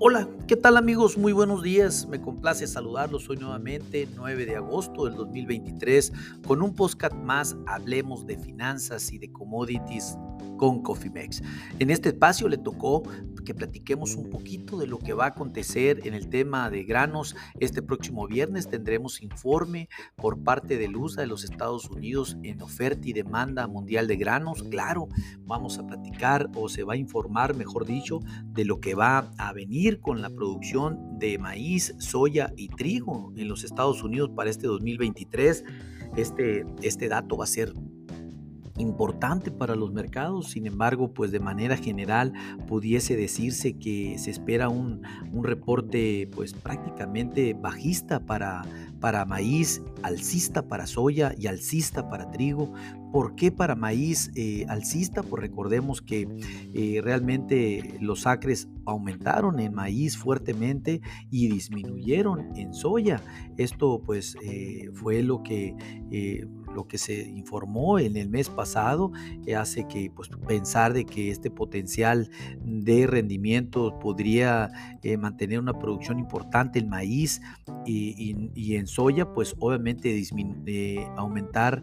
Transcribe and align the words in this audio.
Hola, 0.00 0.28
¿qué 0.46 0.54
tal 0.54 0.76
amigos? 0.76 1.18
Muy 1.18 1.32
buenos 1.32 1.64
días. 1.64 2.06
Me 2.06 2.20
complace 2.20 2.68
saludarlos 2.68 3.28
hoy 3.28 3.36
nuevamente, 3.36 4.08
9 4.14 4.46
de 4.46 4.54
agosto 4.54 5.06
del 5.06 5.16
2023, 5.16 6.12
con 6.46 6.62
un 6.62 6.72
podcast 6.72 7.16
más, 7.16 7.56
hablemos 7.66 8.24
de 8.24 8.38
finanzas 8.38 9.12
y 9.12 9.18
de 9.18 9.32
commodities 9.32 10.16
con 10.56 10.82
Cofimex. 10.82 11.42
En 11.78 11.90
este 11.90 12.10
espacio 12.10 12.48
le 12.48 12.58
tocó 12.58 13.02
que 13.48 13.54
platiquemos 13.54 14.14
un 14.14 14.28
poquito 14.28 14.76
de 14.76 14.86
lo 14.86 14.98
que 14.98 15.14
va 15.14 15.24
a 15.24 15.28
acontecer 15.28 16.06
en 16.06 16.12
el 16.12 16.28
tema 16.28 16.68
de 16.68 16.84
granos. 16.84 17.34
Este 17.60 17.80
próximo 17.80 18.26
viernes 18.26 18.68
tendremos 18.68 19.22
informe 19.22 19.88
por 20.16 20.42
parte 20.42 20.76
de 20.76 20.86
LUSA 20.86 21.22
de 21.22 21.28
los 21.28 21.44
Estados 21.44 21.88
Unidos 21.88 22.36
en 22.42 22.60
oferta 22.60 23.08
y 23.08 23.14
demanda 23.14 23.66
mundial 23.66 24.06
de 24.06 24.16
granos. 24.16 24.62
Claro, 24.64 25.08
vamos 25.46 25.78
a 25.78 25.86
platicar 25.86 26.50
o 26.54 26.68
se 26.68 26.82
va 26.82 26.92
a 26.92 26.98
informar, 26.98 27.56
mejor 27.56 27.86
dicho, 27.86 28.20
de 28.52 28.66
lo 28.66 28.80
que 28.80 28.94
va 28.94 29.30
a 29.38 29.52
venir 29.54 30.00
con 30.00 30.20
la 30.20 30.28
producción 30.28 31.18
de 31.18 31.38
maíz, 31.38 31.94
soya 31.98 32.52
y 32.54 32.68
trigo 32.68 33.32
en 33.36 33.48
los 33.48 33.64
Estados 33.64 34.02
Unidos 34.02 34.30
para 34.36 34.50
este 34.50 34.66
2023. 34.66 35.64
Este, 36.16 36.66
este 36.82 37.08
dato 37.08 37.36
va 37.36 37.44
a 37.44 37.46
ser 37.46 37.72
importante 38.78 39.50
para 39.50 39.74
los 39.74 39.92
mercados, 39.92 40.50
sin 40.50 40.66
embargo, 40.66 41.12
pues 41.12 41.30
de 41.30 41.40
manera 41.40 41.76
general 41.76 42.32
pudiese 42.66 43.16
decirse 43.16 43.74
que 43.74 44.16
se 44.18 44.30
espera 44.30 44.68
un, 44.68 45.02
un 45.32 45.44
reporte 45.44 46.28
pues 46.34 46.54
prácticamente 46.54 47.54
bajista 47.54 48.20
para, 48.20 48.62
para 49.00 49.24
maíz, 49.24 49.82
alcista 50.02 50.62
para 50.62 50.86
soya 50.86 51.34
y 51.36 51.46
alcista 51.46 52.08
para 52.08 52.30
trigo. 52.30 52.72
¿Por 53.12 53.34
qué 53.36 53.50
para 53.50 53.74
maíz 53.74 54.30
eh, 54.34 54.66
alcista? 54.68 55.22
Pues 55.22 55.40
recordemos 55.40 56.02
que 56.02 56.28
eh, 56.74 57.00
realmente 57.02 57.96
los 58.00 58.26
acres 58.26 58.68
aumentaron 58.84 59.60
en 59.60 59.74
maíz 59.74 60.16
fuertemente 60.16 61.00
y 61.30 61.48
disminuyeron 61.48 62.54
en 62.56 62.74
soya. 62.74 63.22
Esto 63.56 64.02
pues 64.04 64.36
eh, 64.42 64.90
fue 64.92 65.22
lo 65.22 65.42
que 65.42 65.74
lo 66.78 66.86
que 66.86 66.96
se 66.96 67.26
informó 67.26 67.98
en 67.98 68.16
el 68.16 68.28
mes 68.28 68.48
pasado 68.48 69.10
hace 69.56 69.88
que 69.88 70.12
pues, 70.14 70.28
pensar 70.46 70.92
de 70.92 71.04
que 71.04 71.28
este 71.32 71.50
potencial 71.50 72.30
de 72.62 73.08
rendimiento 73.08 73.98
podría 73.98 74.70
mantener 75.18 75.58
una 75.58 75.76
producción 75.76 76.20
importante 76.20 76.78
en 76.78 76.88
maíz 76.88 77.40
y, 77.84 78.76
en 78.76 78.86
soya, 78.86 79.32
pues 79.32 79.56
obviamente 79.58 80.22
aumentar, 81.16 81.82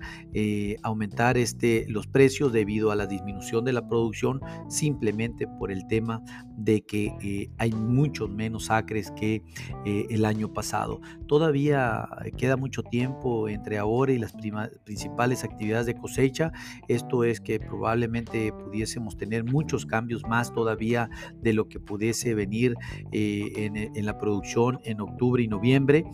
aumentar 0.81 1.37
este, 1.37 1.85
los 1.89 2.07
precios 2.07 2.53
debido 2.53 2.91
a 2.91 2.95
la 2.95 3.05
disminución 3.05 3.65
de 3.65 3.73
la 3.73 3.85
producción 3.85 4.39
simplemente 4.69 5.45
por 5.59 5.71
el 5.71 5.87
tema 5.87 6.23
de 6.57 6.81
que 6.81 7.13
eh, 7.21 7.49
hay 7.57 7.71
muchos 7.71 8.29
menos 8.29 8.69
acres 8.69 9.11
que 9.11 9.43
eh, 9.85 10.07
el 10.09 10.25
año 10.25 10.53
pasado. 10.53 11.01
Todavía 11.27 12.07
queda 12.37 12.57
mucho 12.57 12.83
tiempo 12.83 13.49
entre 13.49 13.77
ahora 13.77 14.13
y 14.13 14.17
las 14.17 14.33
principales 14.83 15.43
actividades 15.43 15.85
de 15.85 15.95
cosecha. 15.95 16.51
Esto 16.87 17.23
es 17.23 17.41
que 17.41 17.59
probablemente 17.59 18.51
pudiésemos 18.51 19.17
tener 19.17 19.43
muchos 19.43 19.85
cambios 19.85 20.23
más 20.27 20.53
todavía 20.53 21.09
de 21.41 21.53
lo 21.53 21.67
que 21.67 21.79
pudiese 21.79 22.33
venir 22.35 22.75
eh, 23.11 23.51
en, 23.55 23.75
en, 23.75 24.05
la 24.05 24.17
producción 24.17 24.79
en 24.83 25.01
octubre 25.01 25.41
y 25.41 25.47
noviembre. 25.47 26.05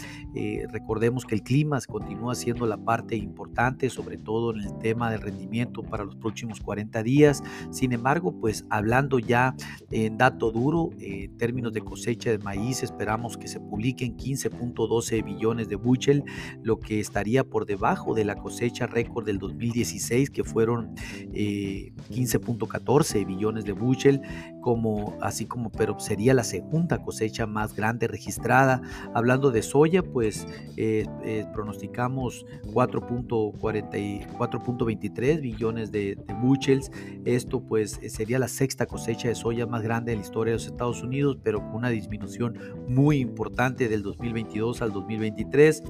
recordemos 0.71 1.25
que 1.25 1.35
el 1.35 1.43
clima 1.43 1.79
continúa 1.87 2.35
siendo 2.35 2.65
la 2.65 2.77
parte 2.77 3.15
importante, 3.15 3.89
sobre 3.89 4.17
todo 4.17 4.53
en 4.53 4.61
el 4.61 4.77
tema 4.79 5.11
de 5.11 5.17
rendimiento 5.17 5.83
para 5.83 6.03
los 6.03 6.15
próximos 6.15 6.59
40 6.61 7.03
días. 7.03 7.43
Sin 7.71 7.91
embargo, 7.91 8.33
pues 8.39 8.65
hablando 8.69 9.19
ya 9.19 9.55
en 9.89 10.17
dato 10.31 10.51
duro, 10.51 10.89
en 10.99 11.37
términos 11.37 11.73
de 11.73 11.81
cosecha 11.81 12.31
de 12.31 12.37
maíz, 12.37 12.83
esperamos 12.83 13.37
que 13.37 13.47
se 13.47 13.59
publiquen 13.59 14.15
15.12 14.17 15.23
billones 15.23 15.69
de 15.69 15.75
buchel, 15.75 16.23
lo 16.63 16.79
que 16.79 16.99
estaría 16.99 17.43
por 17.43 17.65
debajo 17.65 18.13
de 18.13 18.25
la 18.25 18.35
cosecha 18.35 18.85
récord 18.87 19.25
del 19.25 19.39
2016, 19.39 20.29
que 20.29 20.43
fueron 20.43 20.95
15.14 20.95 23.15
eh, 23.15 23.25
billones 23.25 23.65
de 23.65 23.71
buchel, 23.73 24.21
como, 24.61 25.17
así 25.21 25.45
como, 25.45 25.71
pero 25.71 25.99
sería 25.99 26.33
la 26.33 26.43
segunda 26.43 27.03
cosecha 27.03 27.47
más 27.47 27.75
grande 27.75 28.07
registrada. 28.07 28.81
Hablando 29.13 29.51
de 29.51 29.61
soya, 29.61 30.03
pues 30.03 30.47
eh, 30.77 31.05
eh, 31.23 31.45
pronosticamos 31.53 32.45
4.40 32.73 34.85
23 34.85 35.41
billones 35.41 35.91
de, 35.91 36.17
buchels. 36.41 36.91
Esto 37.25 37.61
pues 37.61 37.99
eh, 38.01 38.09
sería 38.09 38.39
la 38.39 38.47
sexta 38.47 38.85
cosecha 38.85 39.27
de 39.27 39.35
soya 39.35 39.65
más 39.65 39.81
grande 39.81 40.13
en 40.13 40.20
historia 40.21 40.51
de 40.51 40.57
los 40.57 40.67
Estados 40.67 41.03
Unidos, 41.03 41.37
pero 41.43 41.59
con 41.59 41.75
una 41.75 41.89
disminución 41.89 42.57
muy 42.87 43.17
importante 43.17 43.89
del 43.89 44.03
2022 44.03 44.81
al 44.81 44.93
2023. 44.93 45.83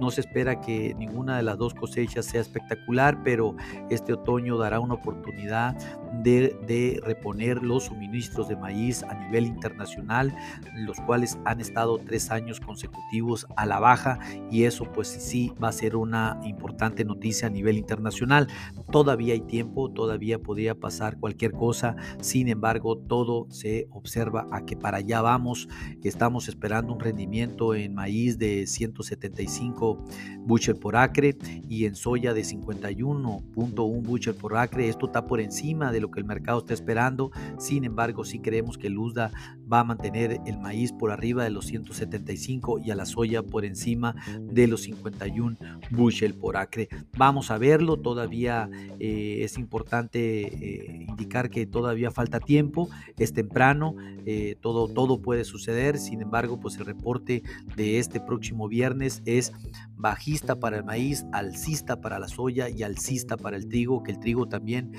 No 0.00 0.10
se 0.10 0.20
espera 0.20 0.60
que 0.60 0.94
ninguna 0.94 1.36
de 1.36 1.42
las 1.42 1.58
dos 1.58 1.74
cosechas 1.74 2.26
sea 2.26 2.40
espectacular, 2.40 3.22
pero 3.24 3.56
este 3.90 4.12
otoño 4.12 4.56
dará 4.56 4.80
una 4.80 4.94
oportunidad 4.94 5.76
de, 6.12 7.00
reponer 7.04 7.62
los 7.62 7.84
suministros 7.84 8.48
de 8.48 8.56
maíz 8.56 9.02
a 9.02 9.14
nivel 9.14 9.46
internacional, 9.46 10.34
los 10.76 10.98
cuales 11.00 11.38
han 11.44 11.60
estado 11.60 11.98
tres 11.98 12.30
años 12.30 12.60
consecutivos 12.60 13.46
a 13.56 13.66
la 13.66 13.78
baja 13.78 14.18
y 14.50 14.64
eso 14.64 14.84
pues 14.92 15.08
sí 15.08 15.52
va 15.62 15.68
a 15.68 15.72
ser 15.72 15.96
una 15.96 16.40
importante 16.44 17.04
noticia 17.04 17.48
a 17.48 17.50
nivel 17.50 17.76
internacional 17.78 18.48
Todavía 18.90 19.34
hay 19.34 19.40
tiempo, 19.40 19.90
todavía 19.90 20.40
podría 20.40 20.74
pasar 20.74 21.18
cualquier 21.18 21.52
cosa. 21.52 21.96
Sin 22.20 22.48
embargo, 22.48 22.98
todo 22.98 23.46
se 23.50 23.86
observa 23.90 24.48
a 24.50 24.64
que 24.64 24.76
para 24.76 24.98
allá 24.98 25.20
vamos. 25.20 25.68
Estamos 26.02 26.48
esperando 26.48 26.92
un 26.92 27.00
rendimiento 27.00 27.74
en 27.74 27.94
maíz 27.94 28.38
de 28.38 28.66
175 28.66 30.04
bushel 30.40 30.76
por 30.76 30.96
acre 30.96 31.36
y 31.68 31.84
en 31.84 31.94
soya 31.94 32.34
de 32.34 32.42
51.1 32.42 34.02
bushel 34.02 34.34
por 34.34 34.56
acre. 34.56 34.88
Esto 34.88 35.06
está 35.06 35.26
por 35.26 35.40
encima 35.40 35.92
de 35.92 35.99
lo 36.00 36.10
que 36.10 36.20
el 36.20 36.26
mercado 36.26 36.58
está 36.58 36.74
esperando. 36.74 37.30
Sin 37.58 37.84
embargo, 37.84 38.24
sí 38.24 38.40
creemos 38.40 38.78
que 38.78 38.88
el 38.88 38.98
USDA 38.98 39.30
va 39.70 39.80
a 39.80 39.84
mantener 39.84 40.40
el 40.46 40.58
maíz 40.58 40.92
por 40.92 41.10
arriba 41.10 41.44
de 41.44 41.50
los 41.50 41.66
175 41.66 42.78
y 42.78 42.90
a 42.90 42.94
la 42.94 43.06
soya 43.06 43.42
por 43.42 43.64
encima 43.64 44.14
de 44.40 44.66
los 44.66 44.82
51 44.82 45.56
bushel 45.90 46.34
por 46.34 46.56
acre. 46.56 46.88
Vamos 47.16 47.50
a 47.50 47.58
verlo, 47.58 47.96
todavía 47.96 48.68
eh, 48.98 49.40
es 49.42 49.58
importante 49.58 50.42
eh, 50.42 51.06
indicar 51.08 51.50
que 51.50 51.66
todavía 51.66 52.10
falta 52.10 52.40
tiempo, 52.40 52.88
es 53.18 53.32
temprano, 53.32 53.94
eh, 54.26 54.56
todo, 54.60 54.88
todo 54.88 55.22
puede 55.22 55.44
suceder, 55.44 55.98
sin 55.98 56.22
embargo, 56.22 56.60
pues 56.60 56.76
el 56.76 56.86
reporte 56.86 57.42
de 57.76 57.98
este 57.98 58.20
próximo 58.20 58.68
viernes 58.68 59.22
es 59.24 59.52
bajista 59.96 60.58
para 60.58 60.78
el 60.78 60.84
maíz, 60.84 61.24
alcista 61.32 62.00
para 62.00 62.18
la 62.18 62.28
soya 62.28 62.68
y 62.68 62.82
alcista 62.82 63.36
para 63.36 63.56
el 63.56 63.68
trigo, 63.68 64.02
que 64.02 64.12
el 64.12 64.20
trigo 64.20 64.46
también 64.46 64.92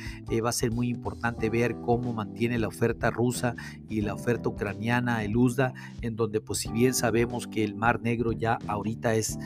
va 0.43 0.49
a 0.49 0.53
ser 0.53 0.71
muy 0.71 0.89
importante 0.89 1.49
ver 1.49 1.75
cómo 1.81 2.13
mantiene 2.13 2.59
la 2.59 2.67
oferta 2.67 3.09
rusa 3.09 3.55
y 3.89 4.01
la 4.01 4.13
oferta 4.13 4.49
ucraniana, 4.49 4.60
el 4.61 5.35
USDA, 5.35 5.73
en 6.01 6.15
donde 6.15 6.41
pues 6.41 6.59
si 6.59 6.71
bien 6.71 6.93
sabemos 6.93 7.47
que 7.47 7.63
el 7.63 7.75
Mar 7.75 8.01
Negro 8.01 8.31
ya 8.31 8.59
ahorita 8.67 9.15
es, 9.15 9.37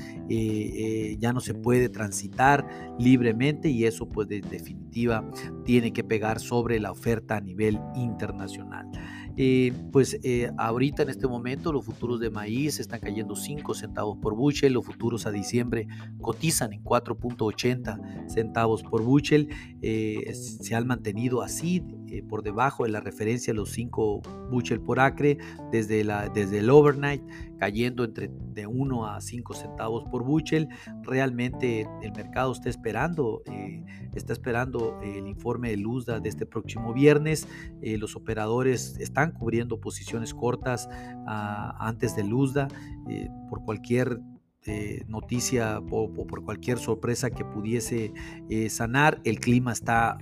ya 1.19 1.33
no 1.33 1.39
se 1.39 1.53
puede 1.53 1.89
transitar 1.89 2.67
libremente, 2.99 3.69
y 3.69 3.85
eso 3.85 4.07
pues 4.07 4.27
de 4.27 4.41
definitiva 4.41 5.29
tiene 5.63 5.91
que 5.93 6.03
pegar 6.03 6.39
sobre 6.39 6.79
la 6.79 6.91
oferta 6.91 7.37
a 7.37 7.41
nivel 7.41 7.79
internacional. 7.95 8.89
Eh, 9.37 9.73
pues 9.91 10.17
eh, 10.23 10.49
ahorita 10.57 11.03
en 11.03 11.09
este 11.09 11.27
momento 11.27 11.73
los 11.73 11.83
futuros 11.83 12.21
de 12.21 12.29
maíz 12.29 12.79
están 12.79 13.01
cayendo 13.01 13.35
5 13.35 13.73
centavos 13.73 14.17
por 14.17 14.33
bushel, 14.33 14.71
los 14.71 14.85
futuros 14.85 15.25
a 15.25 15.31
diciembre 15.31 15.87
cotizan 16.21 16.71
en 16.71 16.81
4.80 16.81 18.29
centavos 18.29 18.81
por 18.83 19.03
bushel, 19.03 19.49
eh, 19.81 20.33
se 20.33 20.73
han 20.73 20.87
mantenido 20.87 21.41
así 21.41 21.83
por 22.23 22.43
debajo 22.43 22.83
de 22.83 22.89
la 22.89 22.99
referencia 22.99 23.53
los 23.53 23.71
5 23.71 24.21
bushel 24.51 24.81
por 24.81 24.99
acre 24.99 25.37
desde, 25.71 26.03
la, 26.03 26.29
desde 26.29 26.59
el 26.59 26.69
overnight, 26.69 27.23
cayendo 27.59 28.03
entre 28.03 28.29
de 28.53 28.67
1 28.67 29.07
a 29.07 29.21
5 29.21 29.53
centavos 29.53 30.03
por 30.05 30.23
bushel. 30.23 30.67
Realmente 31.03 31.87
el 32.01 32.11
mercado 32.13 32.51
está 32.51 32.69
esperando, 32.69 33.43
está 34.13 34.33
esperando 34.33 34.99
el 35.01 35.27
informe 35.27 35.69
de 35.69 35.77
Luzda 35.77 36.19
de 36.19 36.29
este 36.29 36.45
próximo 36.45 36.93
viernes. 36.93 37.47
los 37.81 38.15
operadores 38.15 38.97
están 38.99 39.31
cubriendo 39.31 39.79
posiciones 39.79 40.33
cortas 40.33 40.89
ah, 41.27 41.75
antes 41.79 42.15
de 42.15 42.23
Luzda 42.23 42.67
eh, 43.09 43.29
por 43.49 43.63
cualquier 43.63 44.19
eh, 44.67 45.03
noticia 45.07 45.79
o, 45.91 46.11
por 46.11 46.43
cualquier 46.43 46.79
sorpresa 46.79 47.29
que 47.29 47.45
pudiese 47.45 48.11
eh, 48.49 48.69
sanar. 48.69 49.21
El 49.23 49.39
clima 49.39 49.71
está 49.71 50.17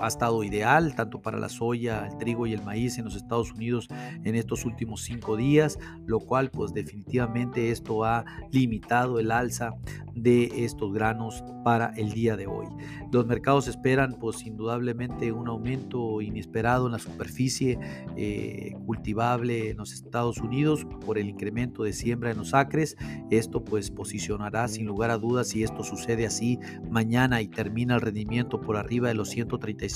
ha 0.00 0.08
estado 0.08 0.42
ideal 0.44 0.94
tanto 0.94 1.20
para 1.20 1.38
la 1.38 1.48
soya, 1.48 2.06
el 2.06 2.18
trigo 2.18 2.46
y 2.46 2.52
el 2.52 2.62
maíz 2.62 2.98
en 2.98 3.04
los 3.04 3.16
Estados 3.16 3.52
Unidos 3.52 3.88
en 4.24 4.34
estos 4.34 4.64
últimos 4.64 5.02
cinco 5.02 5.36
días, 5.36 5.78
lo 6.06 6.20
cual 6.20 6.50
pues 6.50 6.72
definitivamente 6.72 7.70
esto 7.70 8.04
ha 8.04 8.24
limitado 8.50 9.18
el 9.18 9.30
alza 9.30 9.74
de 10.14 10.64
estos 10.64 10.92
granos 10.92 11.44
para 11.64 11.92
el 11.96 12.12
día 12.12 12.36
de 12.36 12.46
hoy. 12.46 12.66
Los 13.12 13.26
mercados 13.26 13.68
esperan 13.68 14.16
pues 14.18 14.44
indudablemente 14.44 15.32
un 15.32 15.48
aumento 15.48 16.20
inesperado 16.20 16.86
en 16.86 16.92
la 16.92 16.98
superficie 16.98 17.78
eh, 18.16 18.74
cultivable 18.86 19.70
en 19.70 19.76
los 19.76 19.92
Estados 19.92 20.38
Unidos 20.38 20.86
por 21.06 21.18
el 21.18 21.28
incremento 21.28 21.84
de 21.84 21.92
siembra 21.92 22.30
en 22.30 22.38
los 22.38 22.54
acres. 22.54 22.96
Esto 23.30 23.64
pues 23.64 23.90
posicionará 23.90 24.66
sin 24.68 24.86
lugar 24.86 25.10
a 25.10 25.18
dudas 25.18 25.48
si 25.48 25.62
esto 25.62 25.84
sucede 25.84 26.26
así 26.26 26.58
mañana 26.90 27.40
y 27.40 27.48
termina 27.48 27.94
el 27.94 28.00
rendimiento 28.00 28.60
por 28.60 28.76
arriba 28.76 29.08
de 29.08 29.14
los 29.14 29.30
135 29.30 29.87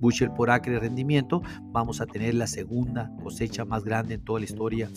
bushel 0.00 0.30
por 0.32 0.50
acre 0.50 0.74
de 0.74 0.80
rendimiento, 0.80 1.42
vamos 1.64 2.00
a 2.00 2.06
tener 2.06 2.34
la 2.34 2.46
segunda 2.46 3.10
cosecha 3.22 3.64
más 3.64 3.84
grande 3.84 4.14
en 4.14 4.24
toda 4.24 4.40
la 4.40 4.46
historia 4.46 4.90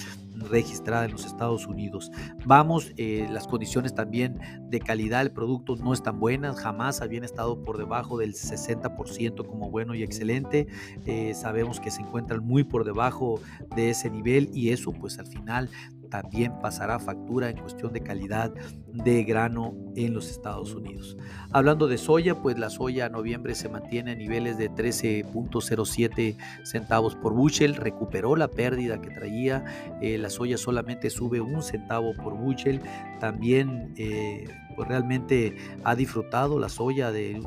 registrada 0.50 1.06
en 1.06 1.12
los 1.12 1.25
Estados 1.25 1.68
Unidos. 1.68 2.12
Vamos, 2.45 2.91
eh, 2.97 3.27
las 3.29 3.47
condiciones 3.47 3.94
también 3.94 4.39
de 4.69 4.79
calidad 4.79 5.19
del 5.19 5.31
producto 5.31 5.75
no 5.75 5.94
están 5.94 6.19
buenas, 6.19 6.59
jamás 6.59 7.01
habían 7.01 7.23
estado 7.23 7.63
por 7.63 7.77
debajo 7.77 8.18
del 8.18 8.33
60% 8.33 9.45
como 9.45 9.69
bueno 9.69 9.94
y 9.95 10.03
excelente. 10.03 10.68
Eh, 11.06 11.33
sabemos 11.35 11.79
que 11.79 11.91
se 11.91 12.01
encuentran 12.01 12.44
muy 12.44 12.63
por 12.63 12.85
debajo 12.85 13.39
de 13.75 13.91
ese 13.91 14.09
nivel 14.09 14.50
y 14.53 14.69
eso 14.69 14.91
pues 14.91 15.19
al 15.19 15.27
final 15.27 15.69
también 16.09 16.53
pasará 16.62 17.00
factura 17.00 17.50
en 17.50 17.57
cuestión 17.57 17.94
de 17.94 18.01
calidad 18.01 18.53
de 18.93 19.23
grano 19.23 19.73
en 19.95 20.13
los 20.13 20.29
Estados 20.29 20.73
Unidos. 20.73 21.17
Hablando 21.51 21.88
de 21.88 21.97
soya, 21.97 22.41
pues 22.41 22.57
la 22.57 22.69
soya 22.69 23.05
a 23.05 23.09
noviembre 23.09 23.55
se 23.55 23.69
mantiene 23.69 24.11
a 24.11 24.15
niveles 24.15 24.57
de 24.57 24.69
13.07 24.71 26.38
centavos 26.63 27.15
por 27.15 27.33
bushel, 27.33 27.75
recuperó 27.75 28.35
la 28.35 28.49
pérdida 28.49 29.01
que 29.01 29.09
traía, 29.09 29.65
eh, 30.01 30.17
la 30.17 30.29
soya 30.29 30.57
solamente 30.57 31.09
sube 31.09 31.41
un 31.41 31.61
centavo 31.61 32.13
por 32.15 32.35
bushel, 32.35 32.81
también 33.19 33.93
eh, 33.97 34.47
pues 34.75 34.88
realmente 34.88 35.57
ha 35.83 35.95
disfrutado 35.95 36.59
la 36.59 36.69
soya 36.69 37.11
de, 37.11 37.39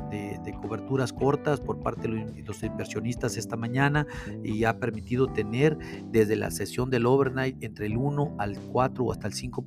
coberturas 0.61 1.13
cortas 1.13 1.59
por 1.59 1.79
parte 1.79 2.07
de 2.07 2.43
los 2.43 2.63
inversionistas 2.63 3.37
esta 3.37 3.55
mañana 3.55 4.07
y 4.43 4.63
ha 4.63 4.79
permitido 4.79 5.27
tener 5.27 5.77
desde 6.11 6.35
la 6.35 6.51
sesión 6.51 6.89
del 6.89 7.05
overnight 7.05 7.61
entre 7.63 7.87
el 7.87 7.97
1 7.97 8.35
al 8.39 8.57
4 8.71 9.03
o 9.03 9.11
hasta 9.11 9.27
el 9.27 9.33
5 9.33 9.65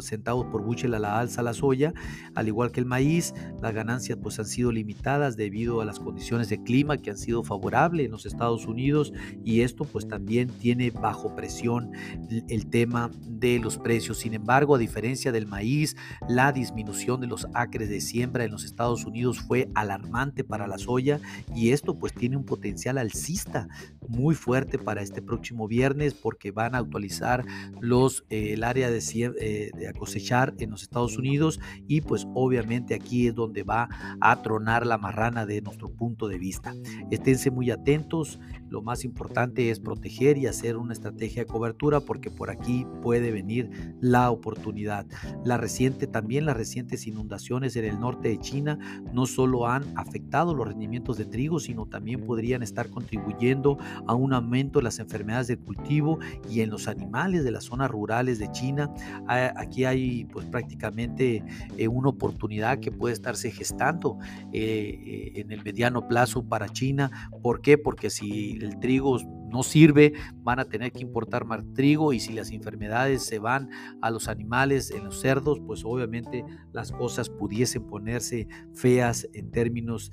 centavos 0.00 0.46
por 0.46 0.62
bushel 0.62 0.94
a 0.94 0.98
la 0.98 1.18
alza 1.18 1.42
la 1.42 1.54
soya, 1.54 1.92
al 2.34 2.48
igual 2.48 2.72
que 2.72 2.80
el 2.80 2.86
maíz. 2.86 3.34
Las 3.60 3.74
ganancias 3.74 4.18
pues 4.22 4.38
han 4.38 4.46
sido 4.46 4.72
limitadas 4.72 5.36
debido 5.36 5.80
a 5.80 5.84
las 5.84 5.98
condiciones 5.98 6.48
de 6.48 6.62
clima 6.62 6.98
que 6.98 7.10
han 7.10 7.18
sido 7.18 7.42
favorables 7.42 8.06
en 8.06 8.12
los 8.12 8.26
Estados 8.26 8.66
Unidos 8.66 9.12
y 9.44 9.60
esto 9.62 9.84
pues 9.84 10.08
también 10.08 10.48
tiene 10.48 10.90
bajo 10.90 11.34
presión 11.34 11.92
el 12.48 12.66
tema 12.68 13.10
de 13.28 13.58
los 13.58 13.78
precios. 13.78 14.18
Sin 14.18 14.34
embargo, 14.34 14.74
a 14.74 14.78
diferencia 14.78 15.32
del 15.32 15.46
maíz, 15.46 15.96
la 16.28 16.52
disminución 16.52 17.20
de 17.20 17.26
los 17.26 17.46
acres 17.54 17.88
de 17.88 18.00
siembra 18.00 18.44
en 18.44 18.50
los 18.50 18.64
Estados 18.64 19.04
Unidos 19.04 19.40
fue 19.40 19.68
alarmante 19.74 20.44
para 20.44 20.66
la 20.66 20.78
soya 20.78 21.20
y 21.54 21.70
esto 21.70 21.98
pues 21.98 22.12
tiene 22.12 22.36
un 22.36 22.44
potencial 22.44 22.98
alcista 22.98 23.68
muy 24.08 24.34
fuerte 24.34 24.78
para 24.78 25.02
este 25.02 25.22
próximo 25.22 25.68
viernes 25.68 26.14
porque 26.14 26.50
van 26.50 26.74
a 26.74 26.78
actualizar 26.78 27.44
los, 27.80 28.24
eh, 28.30 28.52
el 28.54 28.64
área 28.64 28.90
de, 28.90 29.00
eh, 29.40 29.69
de 29.76 29.92
cosechar 29.94 30.54
en 30.58 30.70
los 30.70 30.82
Estados 30.82 31.16
Unidos 31.16 31.60
y 31.86 32.00
pues 32.00 32.26
obviamente 32.34 32.94
aquí 32.94 33.28
es 33.28 33.34
donde 33.34 33.62
va 33.62 33.88
a 34.20 34.42
tronar 34.42 34.86
la 34.86 34.98
marrana 34.98 35.46
de 35.46 35.62
nuestro 35.62 35.90
punto 35.90 36.28
de 36.28 36.38
vista. 36.38 36.74
Esténse 37.10 37.50
muy 37.50 37.70
atentos, 37.70 38.38
lo 38.68 38.82
más 38.82 39.04
importante 39.04 39.70
es 39.70 39.80
proteger 39.80 40.38
y 40.38 40.46
hacer 40.46 40.76
una 40.76 40.92
estrategia 40.92 41.42
de 41.42 41.46
cobertura 41.46 42.00
porque 42.00 42.30
por 42.30 42.50
aquí 42.50 42.86
puede 43.02 43.30
venir 43.30 43.96
la 44.00 44.30
oportunidad. 44.30 45.06
La 45.44 45.56
reciente, 45.56 46.06
también 46.06 46.46
las 46.46 46.56
recientes 46.56 47.06
inundaciones 47.06 47.76
en 47.76 47.84
el 47.84 47.98
norte 47.98 48.28
de 48.28 48.38
China 48.38 48.78
no 49.12 49.26
solo 49.26 49.66
han 49.66 49.84
afectado 49.96 50.54
los 50.54 50.68
rendimientos 50.68 51.16
de 51.16 51.24
trigo, 51.24 51.58
sino 51.58 51.86
también 51.86 52.24
podrían 52.24 52.62
estar 52.62 52.90
contribuyendo 52.90 53.78
a 54.06 54.14
un 54.14 54.32
aumento 54.32 54.78
de 54.78 54.84
las 54.84 54.98
enfermedades 54.98 55.48
de 55.48 55.56
cultivo 55.56 56.18
y 56.48 56.60
en 56.60 56.70
los 56.70 56.88
animales 56.88 57.44
de 57.44 57.50
las 57.50 57.64
zonas 57.64 57.90
rurales 57.90 58.38
de 58.38 58.50
China. 58.52 58.92
Aquí 59.60 59.84
hay 59.84 60.24
pues 60.24 60.46
prácticamente 60.46 61.44
eh, 61.76 61.86
una 61.86 62.08
oportunidad 62.08 62.80
que 62.80 62.90
puede 62.90 63.12
estarse 63.12 63.50
gestando 63.50 64.18
eh, 64.52 64.98
eh, 65.04 65.32
en 65.34 65.52
el 65.52 65.62
mediano 65.62 66.08
plazo 66.08 66.42
para 66.42 66.70
China. 66.70 67.28
¿Por 67.42 67.60
qué? 67.60 67.76
Porque 67.76 68.08
si 68.08 68.52
el 68.62 68.80
trigo 68.80 69.18
no 69.50 69.62
sirve, 69.62 70.12
van 70.42 70.60
a 70.60 70.64
tener 70.64 70.92
que 70.92 71.00
importar 71.00 71.44
más 71.44 71.62
trigo 71.74 72.12
y 72.12 72.20
si 72.20 72.32
las 72.32 72.50
enfermedades 72.50 73.24
se 73.24 73.38
van 73.38 73.68
a 74.00 74.10
los 74.10 74.28
animales, 74.28 74.90
en 74.90 75.04
los 75.04 75.20
cerdos, 75.20 75.60
pues 75.66 75.84
obviamente 75.84 76.44
las 76.72 76.92
cosas 76.92 77.28
pudiesen 77.28 77.86
ponerse 77.86 78.48
feas 78.74 79.28
en 79.32 79.50
términos 79.50 80.10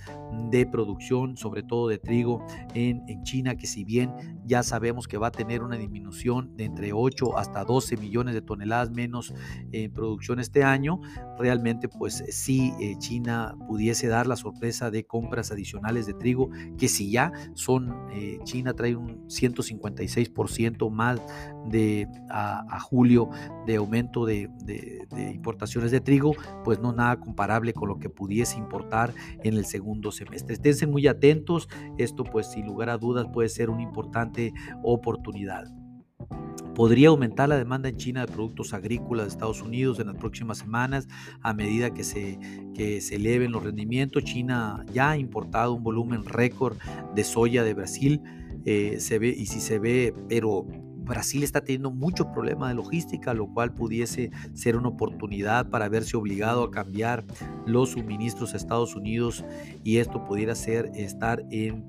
de 0.49 0.65
producción, 0.65 1.37
sobre 1.37 1.63
todo 1.63 1.87
de 1.87 1.97
trigo 1.97 2.43
en, 2.73 3.03
en 3.07 3.23
China, 3.23 3.55
que 3.55 3.67
si 3.67 3.83
bien 3.83 4.13
ya 4.45 4.63
sabemos 4.63 5.07
que 5.07 5.17
va 5.17 5.27
a 5.27 5.31
tener 5.31 5.61
una 5.61 5.77
disminución 5.77 6.55
de 6.55 6.65
entre 6.65 6.93
8 6.93 7.37
hasta 7.37 7.63
12 7.63 7.97
millones 7.97 8.33
de 8.33 8.41
toneladas 8.41 8.91
menos 8.91 9.33
en 9.71 9.91
producción 9.91 10.39
este 10.39 10.63
año, 10.63 10.99
realmente 11.37 11.89
pues 11.89 12.23
si 12.29 12.73
eh, 12.79 12.95
China 12.97 13.55
pudiese 13.67 14.07
dar 14.07 14.27
la 14.27 14.35
sorpresa 14.35 14.89
de 14.91 15.05
compras 15.05 15.51
adicionales 15.51 16.05
de 16.05 16.13
trigo, 16.13 16.49
que 16.77 16.87
si 16.87 17.11
ya 17.11 17.31
son, 17.53 17.93
eh, 18.11 18.39
China 18.43 18.73
trae 18.73 18.95
un 18.95 19.26
156% 19.27 20.89
más 20.89 21.21
de 21.69 22.07
a, 22.29 22.79
julio 22.79 23.29
de 23.65 23.75
aumento 23.75 24.25
de, 24.25 24.49
importaciones 25.33 25.91
de 25.91 26.01
trigo, 26.01 26.33
pues 26.63 26.79
no 26.79 26.93
nada 26.93 27.19
comparable 27.19 27.73
con 27.73 27.89
lo 27.89 27.99
que 27.99 28.09
pudiese 28.09 28.57
importar 28.57 29.13
en 29.43 29.55
el 29.55 29.65
segundo 29.65 30.11
semestre. 30.11 30.53
Esténse 30.53 30.87
muy 30.87 31.07
atentos, 31.07 31.67
esto 31.97 32.23
pues 32.23 32.51
sin 32.51 32.65
lugar 32.65 32.89
a 32.89 32.97
dudas 32.97 33.27
puede 33.31 33.49
ser 33.49 33.69
una 33.69 33.81
importante 33.81 34.53
oportunidad 34.83 35.65
podría 36.77 37.07
aumentar 37.07 37.49
la 37.49 37.57
demanda 37.57 37.89
en 37.89 37.97
China 37.97 38.23
de 38.23 38.31
productos 38.31 38.71
agrícolas 38.71 39.25
de 39.25 39.31
Estados 39.31 39.63
Unidos 39.63 39.99
en 39.99 40.07
las 40.07 40.15
próximas 40.15 40.59
semanas 40.59 41.07
a 41.41 41.51
medida 41.51 41.91
que 41.91 42.03
se, 42.03 42.37
que 42.75 43.01
se 43.01 43.15
eleven 43.15 43.51
los 43.51 43.63
rendimientos. 43.63 44.23
China 44.23 44.85
ya 44.93 45.09
ha 45.09 45.17
importado 45.17 45.73
un 45.73 45.81
volumen 45.81 46.23
récord 46.23 46.77
de 47.15 47.23
soya 47.23 47.63
de 47.63 47.73
Brasil 47.73 48.21
eh, 48.69 48.99
se 48.99 49.17
ve, 49.17 49.29
y 49.29 49.45
si 49.45 49.61
se 49.61 49.79
ve, 49.79 50.13
pero 50.27 50.65
Brasil 50.97 51.41
está 51.41 51.61
teniendo 51.61 51.89
muchos 51.89 52.27
problemas 52.27 52.67
de 52.67 52.75
logística, 52.75 53.33
lo 53.33 53.47
cual 53.47 53.73
pudiese 53.73 54.29
ser 54.53 54.75
una 54.75 54.89
oportunidad 54.89 55.69
para 55.69 55.87
verse 55.87 56.17
obligado 56.17 56.65
a 56.65 56.71
cambiar 56.71 57.23
los 57.65 57.91
suministros 57.91 58.53
a 58.53 58.57
Estados 58.57 58.93
Unidos 58.93 59.45
y 59.85 59.99
esto 59.99 60.25
pudiera 60.25 60.53
ser 60.53 60.91
estar 60.95 61.45
en 61.49 61.87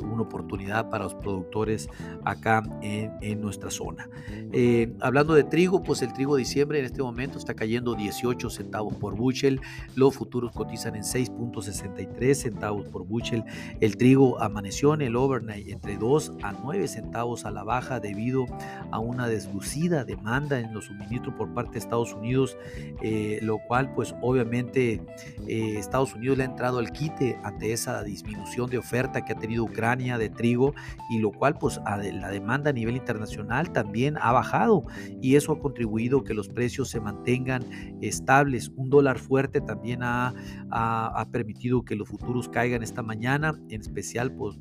una 0.00 0.22
oportunidad 0.22 0.88
para 0.90 1.04
los 1.04 1.14
productores 1.14 1.88
acá 2.24 2.62
en, 2.82 3.40
nuestra 3.40 3.70
zona. 3.70 4.08
Eh, 4.52 4.92
hablando 5.00 5.34
de 5.34 5.44
trigo, 5.44 5.82
pues 5.82 6.02
el 6.02 6.12
trigo 6.12 6.36
de 6.36 6.40
diciembre 6.40 6.78
en 6.78 6.84
este 6.84 7.02
momento 7.02 7.38
está 7.38 7.54
cayendo 7.54 7.94
18 7.94 8.50
centavos 8.50 8.94
por 8.94 9.16
bushel, 9.16 9.60
los 9.94 10.14
futuros 10.14 10.52
cotizan 10.52 10.96
en 10.96 11.02
6.63 11.02 12.34
centavos 12.34 12.86
por 12.88 13.06
bushel, 13.06 13.44
el 13.80 13.96
trigo 13.96 14.40
amaneció 14.40 14.94
en 14.94 15.02
el 15.02 15.16
overnight 15.16 15.68
entre 15.68 15.96
2 15.96 16.32
a 16.42 16.52
9 16.52 16.88
centavos 16.88 17.44
a 17.44 17.50
la 17.50 17.64
baja 17.64 18.00
debido 18.00 18.46
a 18.90 18.98
una 18.98 19.28
deslucida 19.28 20.04
demanda 20.04 20.60
en 20.60 20.74
los 20.74 20.86
suministros 20.86 21.34
por 21.34 21.52
parte 21.54 21.72
de 21.72 21.78
Estados 21.78 22.12
Unidos, 22.12 22.56
eh, 23.02 23.38
lo 23.42 23.58
cual 23.58 23.94
pues 23.94 24.14
obviamente 24.20 25.00
eh, 25.46 25.74
Estados 25.78 26.14
Unidos 26.14 26.38
le 26.38 26.44
ha 26.44 26.46
entrado 26.46 26.78
al 26.78 26.92
quite 26.92 27.38
ante 27.42 27.72
esa 27.72 28.02
disminución 28.02 28.68
de 28.68 28.78
oferta 28.78 29.24
que 29.24 29.32
ha 29.32 29.36
tenido 29.36 29.64
Ucrania 29.64 29.79
de 29.80 30.28
trigo 30.28 30.74
y 31.08 31.18
lo 31.18 31.32
cual 31.32 31.56
pues 31.58 31.80
la 31.84 32.28
demanda 32.28 32.70
a 32.70 32.72
nivel 32.72 32.96
internacional 32.96 33.72
también 33.72 34.16
ha 34.20 34.30
bajado 34.30 34.84
y 35.22 35.36
eso 35.36 35.52
ha 35.52 35.58
contribuido 35.58 36.22
que 36.22 36.34
los 36.34 36.48
precios 36.48 36.90
se 36.90 37.00
mantengan 37.00 37.64
estables. 38.02 38.70
Un 38.76 38.90
dólar 38.90 39.18
fuerte 39.18 39.60
también 39.60 40.02
ha, 40.02 40.34
ha 40.70 41.26
permitido 41.32 41.82
que 41.82 41.96
los 41.96 42.08
futuros 42.08 42.48
caigan 42.48 42.82
esta 42.82 43.02
mañana, 43.02 43.58
en 43.70 43.80
especial 43.80 44.32
pues 44.32 44.58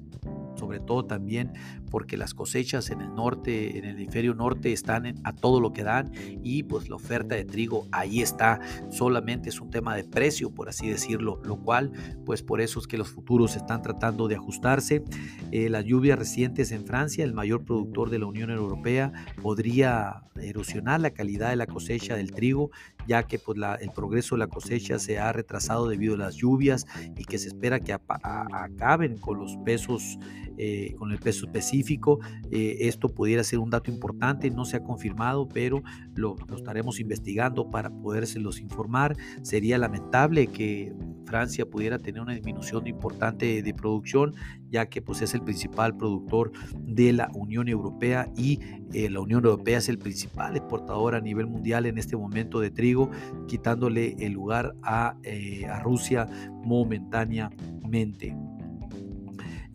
sobre 0.59 0.79
todo 0.79 1.05
también 1.05 1.53
porque 1.89 2.17
las 2.17 2.33
cosechas 2.33 2.89
en 2.89 3.01
el 3.01 3.13
norte, 3.15 3.77
en 3.77 3.85
el 3.85 3.91
hemisferio 3.95 4.35
norte, 4.35 4.71
están 4.71 5.15
a 5.23 5.33
todo 5.33 5.59
lo 5.59 5.73
que 5.73 5.83
dan 5.83 6.11
y 6.43 6.63
pues 6.63 6.89
la 6.89 6.95
oferta 6.95 7.35
de 7.35 7.45
trigo 7.45 7.87
ahí 7.91 8.21
está, 8.21 8.59
solamente 8.89 9.49
es 9.49 9.59
un 9.61 9.69
tema 9.69 9.95
de 9.95 10.03
precio, 10.03 10.51
por 10.51 10.69
así 10.69 10.89
decirlo, 10.89 11.41
lo 11.43 11.57
cual 11.57 11.91
pues 12.25 12.43
por 12.43 12.61
eso 12.61 12.79
es 12.79 12.87
que 12.87 12.97
los 12.97 13.09
futuros 13.09 13.55
están 13.55 13.81
tratando 13.81 14.27
de 14.27 14.35
ajustarse. 14.35 15.03
Eh, 15.51 15.69
las 15.69 15.85
lluvias 15.85 16.19
recientes 16.19 16.71
en 16.71 16.85
Francia, 16.85 17.23
el 17.23 17.33
mayor 17.33 17.63
productor 17.63 18.09
de 18.09 18.19
la 18.19 18.25
Unión 18.25 18.51
Europea, 18.51 19.11
podría 19.41 20.23
erosionar 20.41 20.99
la 21.01 21.11
calidad 21.11 21.49
de 21.49 21.55
la 21.55 21.65
cosecha 21.65 22.15
del 22.15 22.31
trigo 22.31 22.71
ya 23.09 23.23
que 23.23 23.39
pues, 23.39 23.57
el 23.81 23.89
progreso 23.89 24.35
de 24.35 24.39
la 24.39 24.47
cosecha 24.47 24.99
se 24.99 25.17
ha 25.17 25.33
retrasado 25.33 25.89
debido 25.89 26.13
a 26.13 26.17
las 26.17 26.35
lluvias 26.35 26.85
y 27.17 27.25
que 27.25 27.39
se 27.39 27.47
espera 27.47 27.79
que 27.79 27.91
acaben 27.91 29.17
con 29.17 29.39
los 29.39 29.57
pesos, 29.65 30.19
eh, 30.59 30.93
con 30.95 31.11
el 31.11 31.17
peso 31.17 31.47
específico. 31.47 32.19
Eh, 32.51 32.77
esto 32.81 33.09
pudiera 33.09 33.43
ser 33.43 33.57
un 33.57 33.71
dato 33.71 33.89
importante, 33.89 34.51
no 34.51 34.63
se 34.63 34.77
ha 34.77 34.83
confirmado, 34.83 35.49
pero 35.49 35.81
lo, 36.13 36.35
lo 36.47 36.55
estaremos 36.55 36.99
investigando 36.99 37.71
para 37.71 37.89
podérselos 37.89 38.59
informar. 38.59 39.17
Sería 39.41 39.79
lamentable 39.79 40.45
que 40.45 40.93
Francia 41.25 41.65
pudiera 41.65 41.97
tener 41.97 42.21
una 42.21 42.33
disminución 42.33 42.85
importante 42.85 43.63
de 43.63 43.73
producción, 43.73 44.35
ya 44.69 44.87
que 44.87 45.01
pues, 45.01 45.21
es 45.21 45.33
el 45.33 45.41
principal 45.41 45.95
productor 45.97 46.51
de 46.79 47.13
la 47.13 47.29
Unión 47.33 47.67
Europea 47.67 48.31
y 48.35 48.59
eh, 48.93 49.09
la 49.09 49.19
Unión 49.19 49.43
Europea 49.45 49.77
es 49.77 49.89
el 49.89 49.97
principal 49.97 50.55
exportador 50.55 51.15
a 51.15 51.21
nivel 51.21 51.47
mundial 51.47 51.85
en 51.85 51.97
este 51.97 52.15
momento 52.15 52.59
de 52.59 52.71
trigo, 52.71 53.09
quitándole 53.47 54.15
el 54.19 54.33
lugar 54.33 54.75
a, 54.83 55.15
eh, 55.23 55.65
a 55.65 55.79
Rusia 55.79 56.27
momentáneamente. 56.63 58.35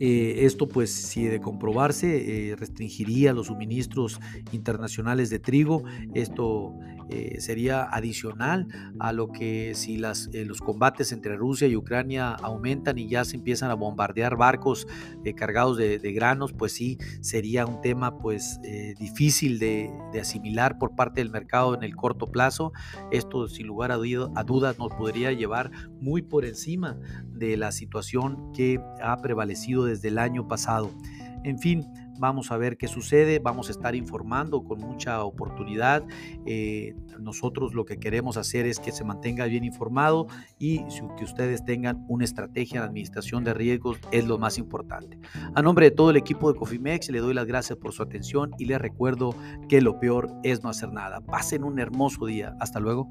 Eh, 0.00 0.44
esto, 0.44 0.66
pues, 0.66 0.90
si 0.90 1.24
de 1.24 1.40
comprobarse, 1.40 2.50
eh, 2.50 2.56
restringiría 2.56 3.32
los 3.32 3.46
suministros 3.46 4.20
internacionales 4.52 5.30
de 5.30 5.38
trigo. 5.38 5.84
Esto 6.14 6.74
eh, 7.08 7.40
sería 7.40 7.84
adicional 7.84 8.68
a 8.99 9.12
lo 9.12 9.28
que 9.28 9.75
si 9.75 9.96
las, 9.96 10.30
los 10.32 10.61
combates 10.61 11.12
entre 11.12 11.37
Rusia 11.37 11.68
y 11.68 11.76
Ucrania 11.76 12.30
aumentan 12.30 12.99
y 12.99 13.08
ya 13.08 13.25
se 13.25 13.37
empiezan 13.37 13.70
a 13.70 13.75
bombardear 13.75 14.37
barcos 14.37 14.87
cargados 15.37 15.76
de, 15.76 15.99
granos, 16.12 16.52
pues 16.52 16.73
sí, 16.73 16.99
sería 17.20 17.66
un 17.66 17.80
tema 17.80 18.18
pues 18.18 18.61
difícil 18.99 19.58
de, 19.58 19.90
asimilar 20.20 20.78
por 20.78 20.94
parte 20.94 21.20
del 21.20 21.30
mercado 21.30 21.75
en 21.75 21.82
el 21.82 21.96
corto 21.96 22.30
plazo. 22.30 22.73
Esto, 23.11 23.49
sin 23.49 23.66
lugar 23.66 23.90
a, 23.92 23.94
a 23.96 24.44
dudas, 24.44 24.78
nos 24.78 24.92
podría 24.94 25.32
llevar 25.32 25.70
muy 26.00 26.23
por 26.23 26.44
encima 26.44 26.99
de 27.26 27.56
la 27.56 27.73
situación 27.73 28.52
que 28.52 28.80
ha 29.02 29.16
prevalecido 29.16 29.84
desde 29.84 30.08
el 30.08 30.18
año 30.18 30.46
pasado. 30.49 30.90
En 31.44 31.58
fin, 31.58 31.87
vamos 32.18 32.50
a 32.50 32.56
ver 32.56 32.76
qué 32.76 32.88
sucede, 32.88 33.38
vamos 33.38 33.68
a 33.68 33.73
estar 33.73 33.94
informando 33.94 34.64
con 34.64 34.80
mucha 34.80 35.23
oportunidad. 35.25 36.04
Eh, 36.47 36.94
nosotros 37.18 37.75
lo 37.75 37.85
que 37.85 37.99
queremos 37.99 38.37
hacer 38.37 38.66
es 38.66 38.78
que 38.78 38.92
se 38.92 39.04
mantenga 39.04 39.47
bien 39.47 39.64
informado 39.64 40.26
y 40.59 40.85
que 41.16 41.25
ustedes 41.25 41.64
tengan 41.64 42.04
una 42.09 42.25
estrategia 42.25 42.80
de 42.80 42.87
administración 42.87 43.44
de 43.44 43.54
riesgos 43.54 43.99
es 44.11 44.26
lo 44.26 44.38
más 44.38 44.59
importante. 44.59 45.18
A 45.54 45.62
nombre 45.62 45.90
de 45.90 45.97
todo 45.97 46.11
el 46.11 46.16
equipo 46.16 46.52
de 46.52 46.59
Cofimex 46.59 47.11
le 47.11 47.21
doy 47.21 47.35
las 47.35 47.47
gracias 47.47 47.78
por 47.78 47.92
su 47.92 48.02
atención 48.02 48.52
y 48.59 48.66
les 48.66 48.80
recuerdo 48.80 49.35
que 49.68 49.80
lo 49.80 49.99
peor 49.99 50.30
es 50.42 50.62
no 50.62 50.68
hacer 50.68 50.92
nada. 50.92 51.21
Pasen 51.21 51.64
un 51.64 51.78
hermoso 51.78 52.26
día. 52.26 52.54
Hasta 52.61 52.80
luego. 52.80 53.11